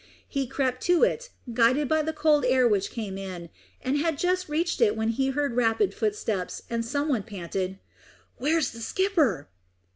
[0.27, 3.51] He crept to it, guided by the cold air which came in,
[3.83, 7.77] and had just reached it when he heard rapid footsteps, and some one panted,
[8.37, 9.47] "Where's the skipper?"